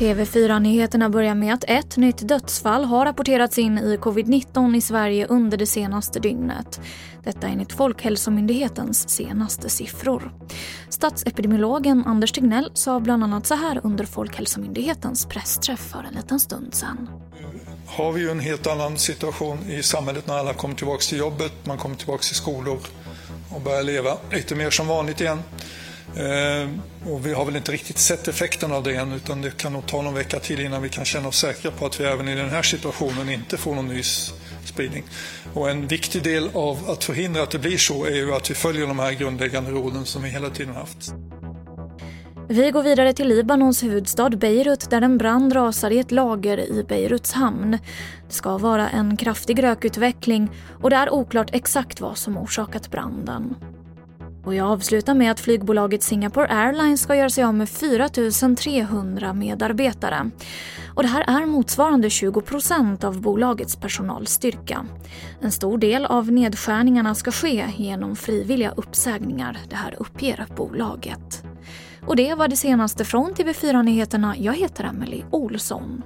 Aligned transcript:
TV4-nyheterna 0.00 1.10
börjar 1.10 1.34
med 1.34 1.54
att 1.54 1.64
ett 1.64 1.96
nytt 1.96 2.28
dödsfall 2.28 2.84
har 2.84 3.04
rapporterats 3.04 3.58
in 3.58 3.78
i 3.78 3.96
covid-19 3.96 4.76
i 4.76 4.80
Sverige 4.80 5.26
under 5.26 5.58
det 5.58 5.66
senaste 5.66 6.20
dygnet. 6.20 6.80
Detta 7.24 7.46
enligt 7.46 7.72
Folkhälsomyndighetens 7.72 9.08
senaste 9.08 9.68
siffror. 9.68 10.32
Statsepidemiologen 10.88 12.04
Anders 12.06 12.32
Tegnell 12.32 12.70
sa 12.74 13.00
bland 13.00 13.24
annat 13.24 13.46
så 13.46 13.54
här 13.54 13.80
under 13.82 14.04
Folkhälsomyndighetens 14.04 15.26
pressträff 15.26 15.80
för 15.80 16.06
en 16.08 16.14
liten 16.14 16.40
stund 16.40 16.74
sedan. 16.74 17.10
Har 17.86 18.12
vi 18.12 18.20
ju 18.20 18.30
en 18.30 18.40
helt 18.40 18.66
annan 18.66 18.98
situation 18.98 19.58
i 19.70 19.82
samhället 19.82 20.26
när 20.26 20.34
alla 20.34 20.54
kommer 20.54 20.74
tillbaka 20.74 21.00
till 21.00 21.18
jobbet, 21.18 21.52
man 21.66 21.78
kommer 21.78 21.96
tillbaka 21.96 22.22
till 22.22 22.36
skolor 22.36 22.78
och 23.50 23.60
börjar 23.60 23.82
leva 23.82 24.16
lite 24.32 24.54
mer 24.54 24.70
som 24.70 24.86
vanligt 24.86 25.20
igen. 25.20 25.42
Eh, 26.16 26.68
och 27.12 27.26
vi 27.26 27.32
har 27.32 27.44
väl 27.44 27.56
inte 27.56 27.72
riktigt 27.72 27.98
sett 27.98 28.28
effekten 28.28 28.72
av 28.72 28.82
det 28.82 28.94
än 28.94 29.12
utan 29.12 29.42
det 29.42 29.56
kan 29.56 29.72
nog 29.72 29.86
ta 29.86 30.02
någon 30.02 30.14
vecka 30.14 30.38
till 30.38 30.60
innan 30.60 30.82
vi 30.82 30.88
kan 30.88 31.04
känna 31.04 31.28
oss 31.28 31.38
säkra 31.38 31.70
på 31.70 31.86
att 31.86 32.00
vi 32.00 32.04
även 32.04 32.28
i 32.28 32.34
den 32.34 32.50
här 32.50 32.62
situationen 32.62 33.28
inte 33.28 33.56
får 33.56 33.74
någon 33.74 33.88
ny 33.88 34.02
spridning. 34.64 35.04
Och 35.54 35.70
en 35.70 35.86
viktig 35.86 36.22
del 36.22 36.50
av 36.54 36.90
att 36.90 37.04
förhindra 37.04 37.42
att 37.42 37.50
det 37.50 37.58
blir 37.58 37.78
så 37.78 38.04
är 38.04 38.14
ju 38.14 38.34
att 38.34 38.50
vi 38.50 38.54
följer 38.54 38.86
de 38.86 38.98
här 38.98 39.12
grundläggande 39.12 39.70
råden 39.70 40.04
som 40.04 40.22
vi 40.22 40.28
hela 40.28 40.50
tiden 40.50 40.74
haft. 40.74 41.14
Vi 42.48 42.70
går 42.70 42.82
vidare 42.82 43.12
till 43.12 43.28
Libanons 43.28 43.82
huvudstad 43.82 44.30
Beirut 44.30 44.90
där 44.90 45.02
en 45.02 45.18
brand 45.18 45.56
rasar 45.56 45.90
i 45.90 45.98
ett 45.98 46.10
lager 46.10 46.58
i 46.58 46.84
Beiruts 46.88 47.32
hamn. 47.32 47.78
Det 48.26 48.34
ska 48.34 48.58
vara 48.58 48.88
en 48.88 49.16
kraftig 49.16 49.62
rökutveckling 49.62 50.50
och 50.82 50.90
det 50.90 50.96
är 50.96 51.10
oklart 51.10 51.50
exakt 51.52 52.00
vad 52.00 52.18
som 52.18 52.38
orsakat 52.38 52.90
branden. 52.90 53.54
Och 54.44 54.54
jag 54.54 54.66
avslutar 54.66 55.14
med 55.14 55.30
att 55.30 55.40
flygbolaget 55.40 56.02
Singapore 56.02 56.46
Airlines 56.46 57.00
ska 57.00 57.16
göra 57.16 57.30
sig 57.30 57.44
av 57.44 57.54
med 57.54 57.68
4 57.68 58.08
300 58.58 59.32
medarbetare. 59.32 60.30
Och 60.94 61.02
det 61.02 61.08
här 61.08 61.42
är 61.42 61.46
motsvarande 61.46 62.10
20 62.10 62.40
procent 62.40 63.04
av 63.04 63.20
bolagets 63.20 63.76
personalstyrka. 63.76 64.86
En 65.40 65.52
stor 65.52 65.78
del 65.78 66.06
av 66.06 66.32
nedskärningarna 66.32 67.14
ska 67.14 67.32
ske 67.32 67.66
genom 67.76 68.16
frivilliga 68.16 68.70
uppsägningar, 68.76 69.58
det 69.68 69.76
här 69.76 69.96
uppger 69.98 70.46
bolaget. 70.56 71.42
Och 72.06 72.16
det 72.16 72.34
var 72.34 72.48
det 72.48 72.56
senaste 72.56 73.04
från 73.04 73.34
TV4 73.34 73.82
Nyheterna. 73.82 74.34
Jag 74.38 74.54
heter 74.54 74.84
Emily 74.84 75.22
Olsson. 75.30 76.02